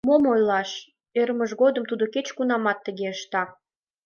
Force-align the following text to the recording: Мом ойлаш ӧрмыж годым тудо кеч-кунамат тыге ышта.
Мом 0.07 0.23
ойлаш 0.33 0.71
ӧрмыж 1.19 1.51
годым 1.61 1.83
тудо 1.89 2.05
кеч-кунамат 2.13 2.77
тыге 2.85 3.07
ышта. 3.15 3.43